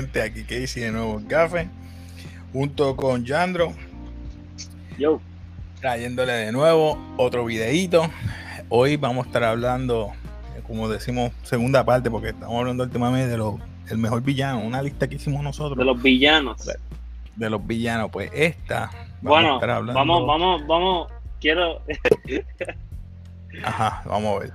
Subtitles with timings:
[0.00, 0.22] gente.
[0.22, 1.68] Aquí Casey de nuevo en Café,
[2.52, 3.72] junto con Yandro.
[4.96, 5.20] Yo.
[5.80, 8.02] Trayéndole de nuevo otro videíto.
[8.68, 10.12] Hoy vamos a estar hablando,
[10.66, 13.58] como decimos, segunda parte, porque estamos hablando últimamente de lo,
[13.88, 15.76] el mejor villano, una lista que hicimos nosotros.
[15.76, 16.64] De los villanos.
[16.64, 16.74] De,
[17.34, 18.90] de los villanos, pues esta.
[19.20, 19.98] Vamos bueno, a estar hablando...
[19.98, 21.12] vamos, vamos, vamos.
[21.40, 21.82] Quiero.
[23.64, 24.52] Ajá, vamos a ver.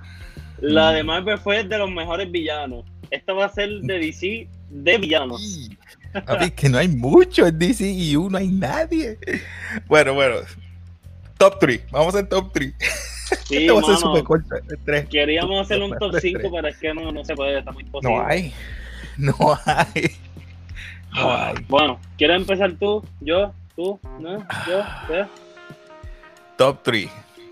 [0.62, 2.86] La de Marvel fue de los mejores villanos.
[3.10, 5.70] Esta va a ser de DC de villanos.
[6.26, 9.18] Papi, que no hay mucho en DC y no hay nadie.
[9.88, 10.36] Bueno, bueno.
[11.38, 11.82] Top 3.
[11.92, 12.74] Vamos al top 3.
[13.46, 14.56] Sí, Esto va a ser súper corto.
[15.10, 18.16] Queríamos hacer un top 5, pero es que no, no se puede, está muy imposible.
[18.16, 18.54] No hay.
[19.18, 20.12] No hay.
[21.14, 21.66] No ah, hay.
[21.68, 23.04] Bueno, ¿quieres empezar tú?
[23.22, 23.54] ¿Yo?
[23.76, 24.00] ¿Tú?
[24.20, 24.40] ¿No?
[24.68, 24.84] ¿Yo?
[25.08, 25.26] ¿Qué?
[26.58, 27.10] Top 3.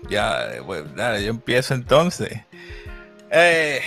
[0.08, 2.40] Ya, pues, dale, yo empiezo entonces.
[3.30, 3.80] Eh,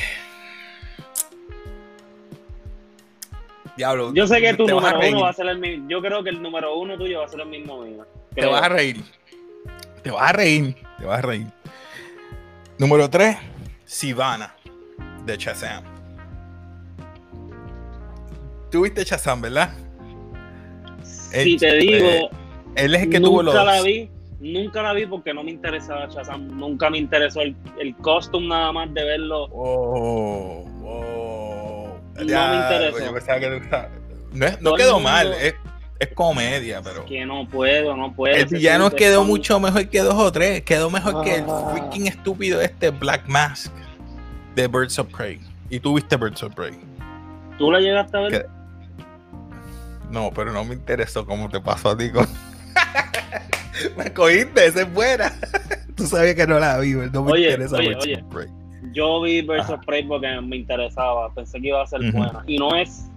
[3.77, 4.13] Diablo.
[4.13, 5.87] Yo sé que tu número uno va a ser el mismo.
[5.89, 8.05] Yo creo que el número uno tuyo va a ser el mismo mío.
[8.33, 9.03] Te vas a reír.
[10.01, 10.75] Te vas a reír.
[10.97, 11.47] Te vas a reír.
[12.77, 13.37] Número 3,
[13.85, 14.55] Sivana,
[15.25, 15.83] de Shazam.
[18.71, 19.73] Tuviste Shazam, ¿verdad?
[21.03, 22.07] Si te digo.
[22.07, 22.29] Eh,
[22.75, 23.53] él es el que tuvo los.
[23.53, 24.09] la vi.
[24.39, 26.57] Nunca la vi porque no me interesaba Shazam.
[26.57, 29.45] Nunca me interesó el, el costume nada más de verlo.
[29.51, 31.24] Oh, oh
[32.16, 33.89] no me interesa.
[34.61, 35.55] no, quedó mal, es,
[35.99, 37.05] es, comedia, pero.
[37.05, 38.35] que no puedo, no puedo.
[38.35, 40.61] El villano quedó mucho mejor que dos o tres.
[40.63, 41.72] Quedó mejor que el ah.
[41.72, 43.72] freaking estúpido este Black Mask
[44.55, 45.39] de Birds of Prey.
[45.69, 46.73] Y tú viste Birds of Prey.
[47.57, 48.50] ¿Tú la llegaste a ver?
[50.09, 52.28] No, pero no me interesó cómo te pasó a ti con.
[53.97, 55.34] me cogiste, esa es buena.
[55.95, 58.64] tú sabías que no la vi, no me interesa Birds of Prey
[58.95, 62.44] yo vi versus Prey porque me interesaba, pensé que iba a ser buena.
[62.47, 63.07] Y no es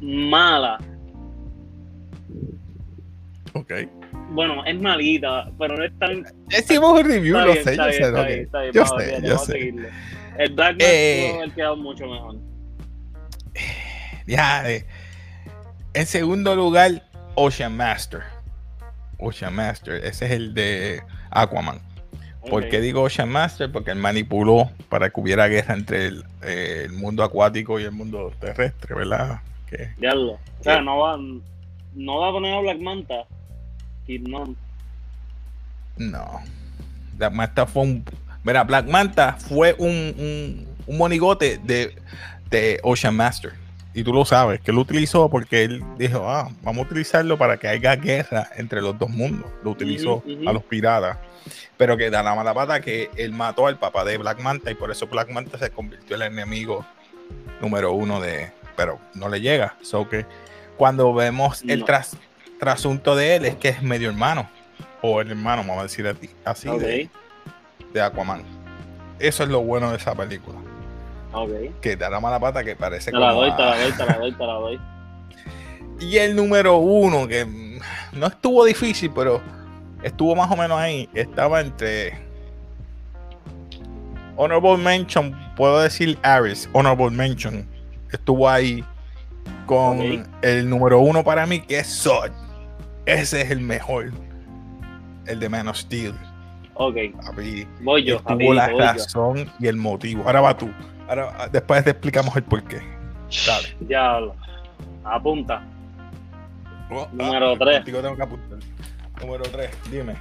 [0.00, 0.78] mala.
[3.54, 3.72] Ok.
[4.30, 6.24] Bueno, es malita, pero no es tan.
[6.50, 8.48] Hicimos un review, lo sé, yo sé.
[8.72, 9.74] Yo sé, yo sé.
[10.38, 12.36] El Black eh, pudo haber quedado mucho mejor.
[14.26, 14.84] Ya, eh.
[15.94, 17.02] En segundo lugar,
[17.36, 18.22] Ocean Master.
[19.18, 21.85] Ocean Master, ese es el de Aquaman.
[22.48, 23.70] ¿Por qué digo Ocean Master?
[23.70, 28.32] Porque él manipuló para que hubiera guerra entre el, eh, mundo acuático y el mundo
[28.40, 29.40] terrestre, ¿verdad?
[29.68, 30.38] Que, Diablo.
[30.60, 31.18] O sea, no va,
[31.94, 33.24] no va a poner a Black Manta.
[34.06, 34.54] Y no.
[35.96, 36.40] No.
[37.16, 38.04] Black Manta fue un.
[38.44, 41.96] Mira, Black Manta fue un, un, monigote de,
[42.50, 43.54] de Ocean Master.
[43.96, 47.56] Y tú lo sabes, que lo utilizó porque él dijo, ah, vamos a utilizarlo para
[47.56, 49.50] que haya guerra entre los dos mundos.
[49.64, 51.18] Lo utilizó a los piratas
[51.76, 54.74] pero que da la mala pata que él mató al papá de Black Manta y
[54.74, 56.86] por eso Black Manta se convirtió en el enemigo
[57.60, 58.52] número uno de.
[58.76, 59.76] Pero no le llega.
[59.82, 60.26] So que
[60.76, 62.16] cuando vemos el tras,
[62.58, 64.48] trasunto de él es que es medio hermano.
[65.02, 66.06] O el hermano, vamos a decir
[66.44, 67.08] así, de,
[68.00, 68.42] Aquaman.
[69.18, 70.58] Eso es lo bueno de esa película.
[71.80, 74.18] Que da la mala pata que parece te la doy, te la doy, te la
[74.18, 74.80] doy, te la doy.
[76.00, 77.46] Y el número uno, que
[78.12, 79.40] no estuvo difícil, pero
[80.02, 81.08] estuvo más o menos ahí.
[81.14, 82.26] Estaba entre
[84.36, 87.66] Honorable Mention, puedo decir Aris, Honorable Mention.
[88.12, 88.84] Estuvo ahí
[89.66, 92.30] con el número uno para mí, que es Sod.
[93.06, 94.12] Ese es el mejor.
[95.26, 96.14] El de Man of Steel.
[96.74, 96.96] Ok.
[97.80, 98.20] voy yo.
[98.20, 100.24] Tuvo la razón y el motivo.
[100.26, 100.70] Ahora va tú.
[101.08, 102.82] Ahora, después te explicamos el porqué.
[103.46, 103.76] Dale.
[103.88, 104.18] Ya,
[105.04, 105.62] apunta.
[106.90, 107.80] Oh, número 3.
[107.80, 108.58] Ah, tengo que apuntar.
[109.20, 110.16] Número 3, dime.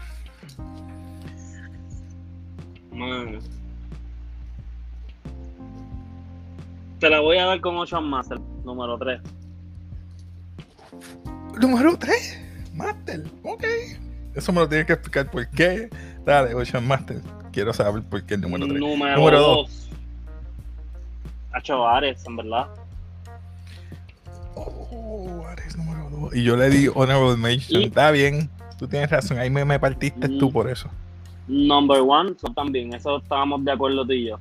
[2.91, 3.39] Man.
[6.99, 9.21] Te la voy a dar con Ocean Master, número 3.
[11.59, 12.41] Número 3,
[12.73, 13.63] Master, ok.
[14.33, 15.89] Eso me lo tienes que explicar por qué.
[16.25, 17.21] Dale, Ocean Master.
[17.51, 18.79] Quiero saber por qué el número 3.
[18.79, 19.89] Número 2.
[21.65, 22.67] Hacho Ares, en verdad.
[24.53, 26.35] Oh, Ares número 2.
[26.35, 27.81] Y yo le di Honorable Mention.
[27.81, 28.51] Está bien.
[28.77, 30.91] Tú tienes razón, ahí me, partiste tú por eso.
[31.47, 34.39] Number one, también, eso estábamos de acuerdo tú y yo.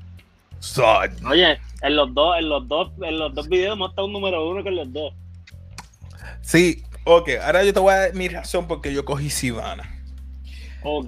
[0.59, 1.11] Son.
[1.27, 4.47] Oye, en los dos, en los dos, en los dos videos hemos estado un número
[4.47, 5.15] uno con los dos.
[6.43, 9.99] Sí, ok, ahora yo te voy a dar mi razón porque yo cogí Sivana.
[10.83, 11.07] Ok.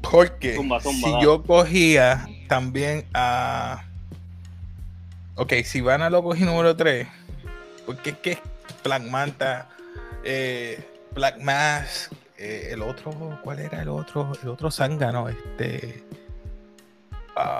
[0.00, 0.60] Porque
[0.92, 3.87] si yo cogía también a.
[5.38, 7.06] Ok, Sivana lo cogí número 3.
[7.86, 8.38] Porque es que
[8.82, 9.68] Black Manta,
[10.24, 14.32] eh, Black Mask, eh, el otro, ¿cuál era el otro?
[14.42, 16.02] El otro zángano, este.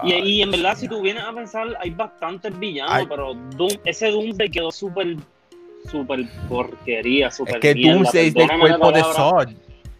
[0.02, 4.10] Y, y, en verdad, si tú vienes a pensar, hay bastantes villanos, pero Doom, ese
[4.10, 5.16] Doomsday quedó súper,
[5.88, 9.48] súper porquería, súper Es que Doomsday es del cuerpo de Zod.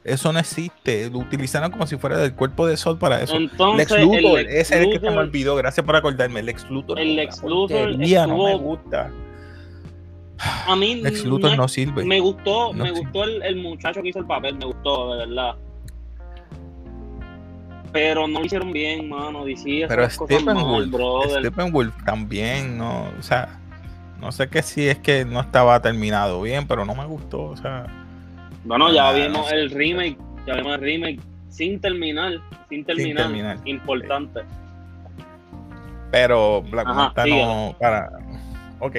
[0.08, 1.10] Eso no existe.
[1.10, 3.36] Lo utilizaron como si fuera del cuerpo de Sol para eso.
[3.36, 5.56] Entonces, Lex Luthor, ese es el que se me olvidó.
[5.56, 6.42] Gracias por acordarme.
[6.42, 6.98] Lex Luthor.
[6.98, 8.26] El Lex Luthor estuvo...
[8.26, 9.10] no me gusta.
[10.66, 12.04] A mí Lex Luthor no, no, sirve.
[12.04, 13.00] Me gustó, No me sirve.
[13.00, 15.56] gustó el, el muchacho que hizo el papel, me gustó, de verdad.
[17.92, 19.44] Pero no lo hicieron bien, mano.
[19.44, 20.94] DC Pero Steppenwolf.
[21.40, 23.60] Steppenwolf también, no, o sea,
[24.20, 27.56] no sé que si es que no estaba terminado bien, pero no me gustó, o
[27.56, 27.86] sea,
[28.64, 29.54] Bueno, ya Ah, vimos no sé.
[29.56, 32.34] el remake, ya vimos el remake sin terminar,
[32.68, 33.58] sin terminar, terminar.
[33.64, 34.40] importante.
[36.10, 38.10] pero Black Manta no, para,
[38.78, 38.96] ok,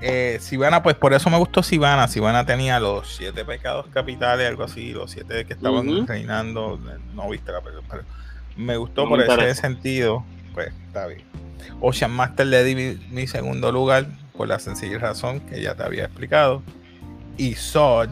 [0.00, 4.64] eh, Sivana, pues por eso me gustó Sivana, Sivana tenía los siete pecados capitales, algo
[4.64, 6.78] así, los siete que estaban reinando,
[7.14, 8.02] no viste la película, pero
[8.56, 10.24] me gustó No por me ese sentido,
[10.54, 11.22] pues está bien.
[11.80, 14.06] Ocean Master le di mi, mi segundo lugar
[14.36, 16.62] por la sencilla razón que ya te había explicado.
[17.36, 18.08] Y Zod,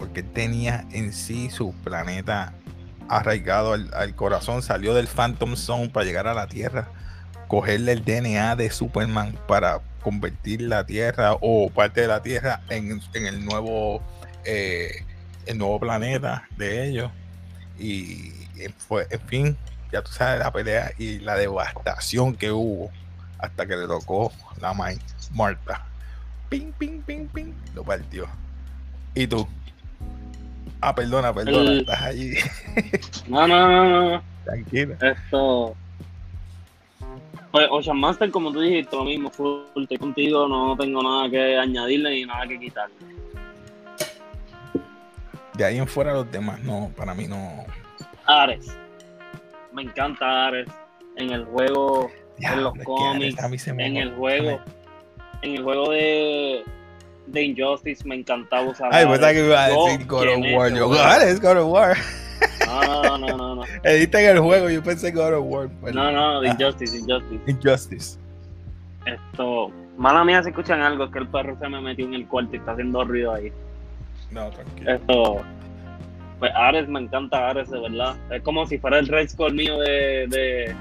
[0.00, 2.54] porque tenía en sí su planeta
[3.06, 6.88] arraigado al, corazón, salió del Phantom Zone para llegar a la Tierra,
[7.48, 13.02] cogerle el DNA de Superman para convertir la Tierra o parte de la Tierra en,
[13.12, 14.02] en el nuevo
[14.44, 15.04] eh,
[15.44, 17.10] el nuevo planeta de ellos.
[17.78, 19.58] Y, y fue, en fin,
[19.92, 22.90] ya tú sabes la pelea y la devastación que hubo
[23.38, 24.32] hasta que le tocó
[24.62, 24.72] la
[25.32, 25.86] Marta.
[26.48, 27.52] Ping, ping, ping, ping.
[27.74, 28.26] Lo partió.
[29.14, 29.46] ¿Y tú?
[30.80, 31.70] Ah, perdona, perdona.
[31.70, 32.34] El- Estás allí.
[33.28, 34.22] No, no, no, no.
[34.44, 34.96] Tranquila.
[35.02, 35.76] Esto.
[37.52, 41.58] Pues Ocean Master, como tú dijiste, lo mismo, full, estoy contigo, no tengo nada que
[41.58, 42.94] añadirle ni nada que quitarle.
[45.54, 47.64] De ahí en fuera los demás, no, para mí no.
[48.24, 48.72] Ares.
[49.72, 50.68] Me encanta Ares.
[51.16, 54.60] En el juego, Diablo, los es que cómics, en el juego,
[55.42, 56.64] en el juego de,
[57.32, 60.72] de Injustice me encantaba usar Ay, pensaba que iba a decir God of War.
[60.72, 60.88] Yo.
[60.88, 61.96] God es God of War.
[62.66, 63.62] No, no, no, no.
[63.84, 65.68] Edita en el juego, yo pensé God of War.
[65.82, 66.52] pero- No, no, Ajá.
[66.52, 67.40] Injustice, Injustice.
[67.50, 68.18] Injustice.
[69.06, 72.26] Esto, mala mía si escuchan algo, es que el perro se me metió en el
[72.26, 73.52] cuarto y está haciendo ruido ahí.
[74.30, 74.92] No, tranquilo.
[74.92, 75.42] Esto,
[76.38, 78.16] pues Ares, me encanta Ares, de verdad.
[78.30, 80.26] Es como si fuera el Red Skull mío de.
[80.28, 80.74] de,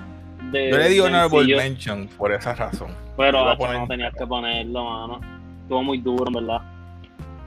[0.51, 2.90] de Yo le digo honorable mention por esa razón.
[3.18, 5.38] Pero no tenías que ponerlo, mano.
[5.69, 6.62] Estuvo muy duro, en verdad.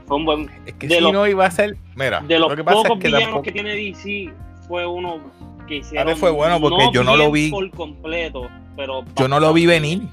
[0.05, 0.49] Fue un buen.
[0.65, 1.75] Es que De si los- no iba a ser.
[1.93, 3.43] Mira, De los lo que pasa pocos es que villanos tampoco.
[3.43, 4.33] que tiene DC,
[4.65, 5.19] fue uno
[5.67, 6.15] que hicieron.
[6.15, 7.49] Fue bueno porque yo no lo vi.
[7.51, 8.47] Por completo,
[8.77, 9.03] pero.
[9.17, 10.03] Yo no lo vi venir.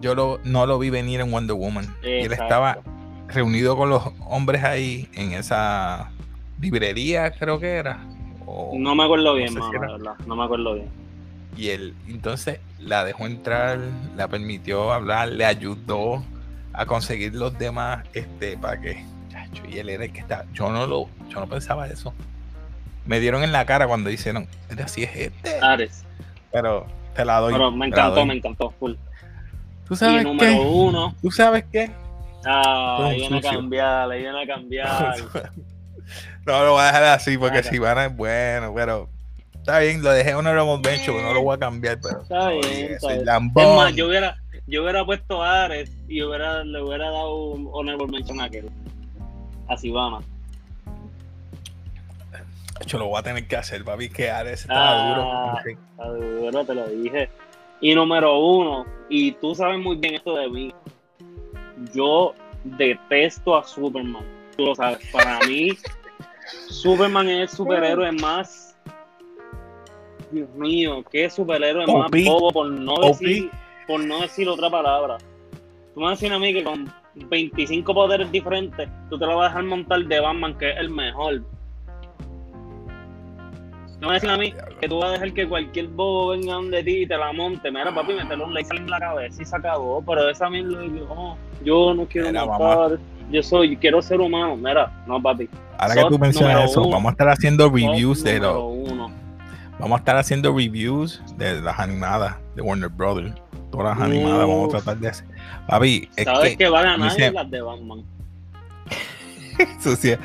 [0.00, 1.94] Yo lo, no lo vi venir en Wonder Woman.
[2.02, 2.78] Y él estaba
[3.28, 6.10] reunido con los hombres ahí en esa
[6.58, 7.98] librería, creo que era.
[8.46, 10.26] o- No me acuerdo bien, sé si.
[10.26, 10.88] No me acuerdo bien.
[11.54, 13.78] Y él entonces la dejó entrar,
[14.16, 16.22] la permitió hablar, le ayudó
[16.76, 20.44] a conseguir los demás este para que chacho, y él era el que está.
[20.52, 22.12] Yo no lo, yo no pensaba eso.
[23.06, 25.60] Me dieron en la cara cuando hicieron, "Mira, así es este.
[25.60, 26.04] Ares.
[26.52, 27.52] Pero te la doy.
[27.52, 28.70] Pero me encantó, me encantó.
[28.78, 28.94] Full.
[29.86, 30.58] ¿Tú Y sabes número qué?
[30.58, 31.14] uno.
[31.22, 31.90] ¿Tú sabes qué?
[32.44, 35.14] Ah, ahí viene a cambiar, ahí viene a cambiar.
[36.44, 39.08] no lo voy a dejar así porque si van es bueno, pero
[39.66, 43.16] está bien, lo dejé honorable mention, no lo voy a cambiar, pero Está bien, está
[43.16, 43.64] lambón.
[43.64, 44.36] Es más, yo hubiera,
[44.68, 48.70] yo hubiera puesto a Ares y hubiera, le hubiera dado un honorable mention a aquel.
[49.66, 50.20] A Sivana.
[52.86, 55.62] Yo lo voy a tener que hacer, papi, que Ares estaba Ah.
[55.96, 56.04] duro.
[56.04, 56.10] A
[56.52, 57.28] ver, te lo dije.
[57.80, 60.72] Y número uno, y tú sabes muy bien esto de mí.
[61.92, 64.24] Yo detesto a Superman.
[64.56, 64.98] Tú lo sabes.
[65.12, 65.70] Para mí,
[66.70, 68.65] Superman es el superhéroe más.
[70.30, 73.50] Dios mío, qué superhéroe más bobo por no decir,
[73.86, 75.18] por no decir otra palabra.
[75.94, 79.48] Tú me vas a mí que con 25 poderes diferentes, tú te lo vas a
[79.48, 81.42] dejar montar de Batman, que es el mejor.
[84.00, 86.82] No me vas a mí que tú vas a dejar que cualquier bobo venga donde
[86.82, 87.70] ti y te la monte.
[87.70, 90.02] Mira, papi, meterle un laser en la cabeza y se acabó.
[90.06, 92.98] Pero esa mierda, yo, yo no quiero Mira, matar.
[93.30, 94.54] Yo soy, quiero ser humano.
[94.54, 95.48] Mira, no, papi.
[95.78, 96.90] Ahora que tú mencionas eso, uno.
[96.90, 99.10] vamos a estar haciendo reviews de los.
[99.78, 103.34] Vamos a estar haciendo reviews de las animadas de Warner Brothers.
[103.70, 105.26] Todas las animadas vamos a tratar de hacer.
[105.66, 106.98] Papi, es ¿Sabes que que va a ganar
[107.32, 108.04] las de Batman?
[109.84, 110.18] es-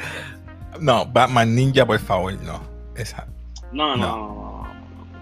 [0.79, 2.61] No, Batman Ninja, por favor, no.
[2.95, 3.27] Esa,
[3.71, 4.67] No, no,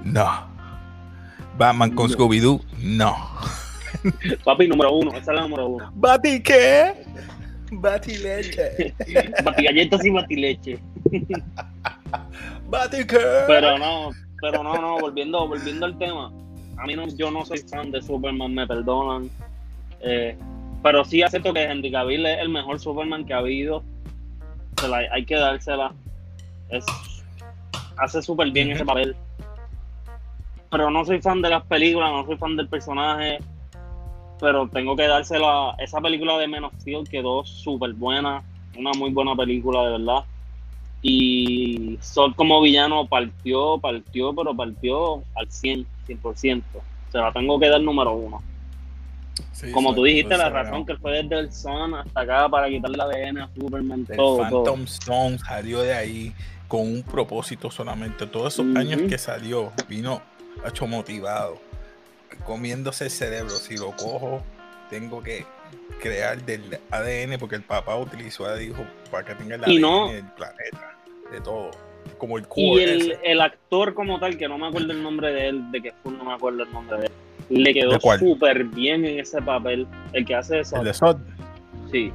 [0.03, 0.11] No.
[0.13, 0.49] no.
[1.57, 2.15] Batman con No.
[2.17, 3.15] Scooby-Doo, no.
[4.45, 5.11] Papi, número uno.
[5.11, 5.91] Esa es la número uno.
[5.95, 6.93] ¿Bati qué?
[7.71, 8.93] Bati leche.
[9.43, 10.79] Batigalletas y batileche.
[13.47, 14.09] Pero no.
[14.41, 16.31] pero no, no, volviendo, volviendo al tema.
[16.77, 19.29] A mí no, yo no soy fan de Superman, me perdonan.
[20.01, 20.37] Eh,
[20.81, 23.83] pero sí acepto que Henry Cavill es el mejor Superman que ha habido.
[24.79, 25.91] Se la- hay que dársela.
[26.69, 26.85] Es,
[27.97, 29.15] hace súper bien ese papel.
[30.71, 33.39] Pero no soy fan de las películas, no soy fan del personaje.
[34.39, 35.75] Pero tengo que dársela.
[35.79, 38.41] Esa película de Men of Steel quedó súper buena.
[38.77, 40.23] Una muy buena película, de verdad.
[41.01, 46.63] Y Sol como villano partió, partió, pero partió al 100, 100%.
[47.11, 48.41] Se la tengo que dar número uno.
[49.53, 52.97] Sí, Como tú dijiste, la razón que fue desde el Sun hasta acá para quitarle
[52.97, 54.83] la ADN a Superman, El todo, Phantom todo.
[54.83, 56.33] Stone salió de ahí
[56.67, 58.27] con un propósito solamente.
[58.27, 60.21] Todos esos años que salió, vino
[60.65, 61.57] hecho motivado,
[62.45, 63.51] comiéndose el cerebro.
[63.51, 64.43] Si lo cojo,
[64.89, 65.45] tengo que
[66.01, 69.81] crear del ADN porque el papá utilizó a hijo para que tenga el Y ADN
[69.81, 70.93] no- del planeta,
[71.31, 71.71] de todo.
[72.17, 73.19] Como el Y core el, ese.
[73.23, 76.11] el actor como tal, que no me acuerdo el nombre de él, de que fue,
[76.11, 77.11] no me acuerdo el nombre de él,
[77.63, 79.87] le quedó súper bien en ese papel.
[80.13, 81.17] El que hace eso, El de Sod.
[81.91, 82.11] sí.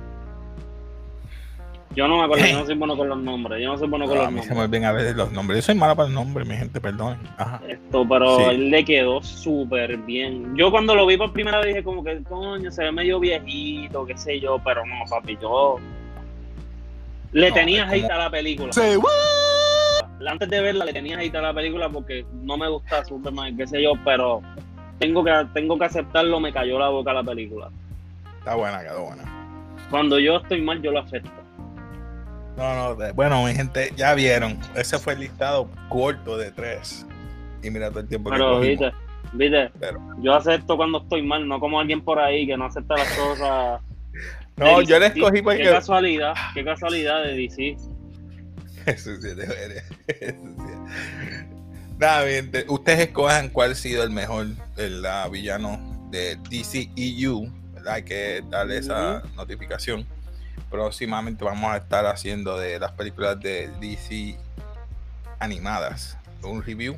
[1.97, 4.07] Yo no me acuerdo, yo no soy bueno con los nombres, yo no soy bueno
[4.09, 4.69] con Ah, a los mí se nombres.
[4.69, 5.59] me olvidan a veces los nombres.
[5.59, 7.17] Yo soy mala para el nombre, mi gente, perdón.
[7.39, 7.61] Ajá.
[7.69, 8.43] Esto, pero Sí.
[8.51, 10.57] él le quedó súper bien.
[10.57, 14.05] Yo cuando lo vi por primera vez dije como que, coño, se ve medio viejito,
[14.07, 15.77] qué sé yo, pero no, papi, yo
[17.35, 18.71] le No, tenía es hate como- a la película.
[20.27, 23.67] Antes de verla le tenía hate a la película porque no me gusta Superman, qué
[23.67, 24.41] sé yo, pero
[24.99, 27.69] tengo que, tengo que aceptarlo, me cayó la boca la película.
[28.39, 29.23] Está buena, quedó buena.
[29.91, 31.31] Cuando yo estoy mal, yo lo acepto.
[32.57, 34.59] No, no, bueno, mi gente, ya vieron.
[34.77, 37.05] Ese fue el listado corto de tres.
[37.63, 38.69] Y mira todo el tiempo que Pero, cogimos.
[38.81, 38.93] viste,
[39.33, 42.95] viste, Pero- yo acepto cuando estoy mal, no como alguien por ahí que no acepta
[42.97, 43.81] las cosas.
[44.57, 45.65] No, yo le escogí Qué porque.
[45.65, 47.77] casualidad, qué casualidad de DC.
[48.87, 49.29] Eso sí.
[51.99, 54.47] Nada, bien, de- ustedes escojan cuál ha sido el mejor
[54.77, 57.51] el, ah, villano de DCEU.
[57.73, 57.95] ¿verdad?
[57.95, 60.07] Hay que darle esa notificación.
[60.71, 64.37] Próximamente vamos a estar haciendo de las películas de DC
[65.39, 66.97] animadas un review.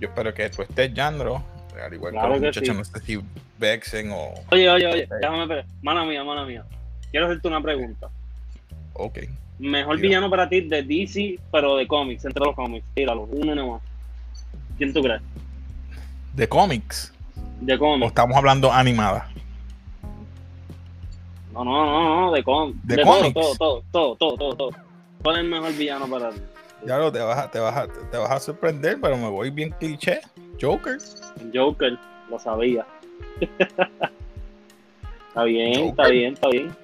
[0.00, 1.44] Yo espero que tú estés, Yandro.
[1.84, 2.92] Al igual Claro que los que muchachos, sí.
[2.94, 3.20] no sé si
[3.58, 4.34] Vexen o.
[4.52, 5.64] Oye, oye, oye, déjame ver.
[5.82, 6.64] Mala mía, mala mía.
[7.10, 8.08] Quiero hacerte una pregunta.
[8.94, 9.18] Ok.
[9.58, 12.84] Mejor villano para ti de DC, pero de cómics, entre los cómics.
[12.94, 13.82] Tíralo, uno nomás.
[14.76, 15.22] ¿Quién tú crees?
[16.34, 17.12] De cómics.
[17.60, 18.08] De O cómics.
[18.08, 19.28] estamos hablando animada.
[21.54, 22.78] No, no, no, no, de cómics.
[22.82, 23.32] ¿De De, cómics?
[23.34, 24.70] todo, todo, todo, todo, todo, todo.
[25.22, 26.40] ¿Cuál es el mejor villano para ti?
[26.86, 29.48] Ya lo te vas a, te vas a, te vas a sorprender, pero me voy
[29.50, 30.20] bien cliché.
[30.60, 30.98] Joker.
[31.54, 31.98] Joker,
[32.30, 32.86] lo sabía.
[35.28, 36.76] Está bien, está bien, está bien.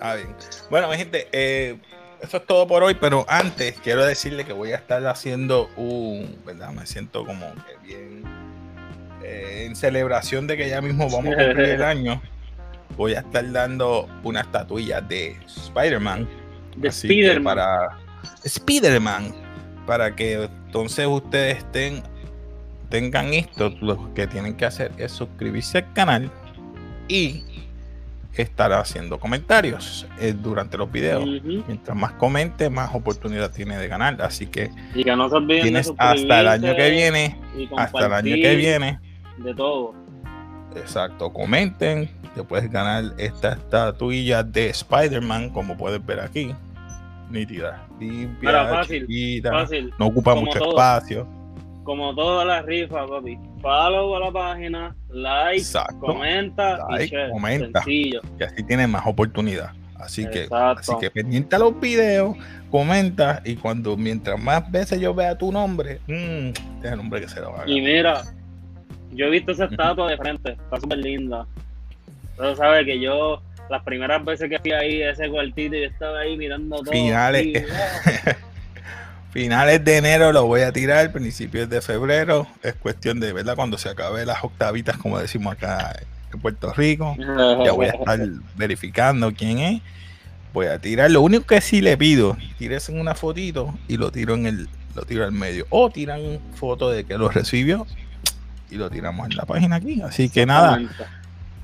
[0.00, 0.34] Ah, bien.
[0.70, 1.76] Bueno, mi gente, eh,
[2.22, 6.38] eso es todo por hoy, pero antes quiero decirle que voy a estar haciendo un,
[6.44, 6.70] ¿verdad?
[6.70, 8.24] Me siento como que bien
[9.22, 12.20] eh, en celebración de que ya mismo vamos a cumplir el año.
[12.96, 16.28] Voy a estar dando una estatuilla de Spider-Man.
[16.76, 17.44] De Spider-Man.
[17.44, 17.98] Para
[18.44, 19.34] Spider-Man.
[19.86, 22.02] Para que entonces ustedes estén,
[22.90, 23.72] tengan esto.
[23.80, 26.30] Lo que tienen que hacer es suscribirse al canal
[27.08, 27.42] y
[28.34, 31.24] estar haciendo comentarios eh, durante los videos.
[31.42, 34.20] Mientras más comente, más oportunidad tiene de ganar.
[34.22, 37.36] Así que Y que no se tienes hasta el año que viene.
[37.76, 39.00] Hasta el año que viene.
[39.38, 39.94] De todo.
[40.76, 42.08] Exacto, comenten.
[42.34, 46.54] Te puedes ganar esta estatuilla de Spider-Man, como puedes ver aquí.
[47.28, 49.06] Nítida, limpia, fácil,
[49.42, 49.94] Fácil.
[49.98, 50.70] no ocupa mucho todo.
[50.70, 51.28] espacio.
[51.84, 53.38] Como todas las rifas, papi.
[53.60, 55.98] Follow a la página, like, Exacto.
[55.98, 57.30] comenta Like, y share.
[57.30, 57.82] comenta.
[57.82, 58.20] Sencillo.
[58.38, 59.70] Y así tienes más oportunidad.
[59.96, 62.34] Así que, así que pendiente a los videos,
[62.70, 67.20] comenta y cuando mientras más veces yo vea tu nombre, mmm, este es el nombre
[67.20, 68.22] que se lo va a Y mira,
[69.12, 71.46] yo he visto esa estatua de frente, está súper linda.
[72.36, 76.20] Pero sabes que yo, las primeras veces que fui ahí a ese cuartito, yo estaba
[76.20, 76.92] ahí mirando todo.
[76.92, 77.46] Finales.
[77.46, 77.52] y,
[79.30, 82.48] Finales de enero lo voy a tirar, principios de febrero.
[82.62, 83.54] Es cuestión de, ¿verdad?
[83.54, 85.94] Cuando se acabe las octavitas, como decimos acá
[86.32, 87.16] en Puerto Rico.
[87.64, 88.18] Ya voy a estar
[88.56, 89.82] verificando quién es.
[90.52, 91.12] Voy a tirar.
[91.12, 94.68] Lo único que sí le pido, tires en una fotito y lo tiro en el,
[94.96, 95.64] lo tiro al medio.
[95.70, 97.86] O tiran foto de que lo recibió
[98.68, 100.02] y lo tiramos en la página aquí.
[100.02, 100.80] Así que nada,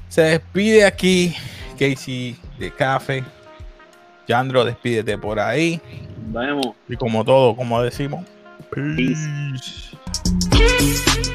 [0.08, 1.34] se despide aquí
[1.76, 3.24] Casey de Café.
[4.28, 5.80] Yandro, despídete por ahí.
[6.26, 6.74] Vemos.
[6.88, 8.24] Y como todo, como decimos,
[8.70, 9.28] Peace.
[9.52, 11.25] peace.